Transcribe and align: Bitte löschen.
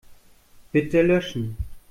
Bitte 0.73 1.03
löschen. 1.03 1.57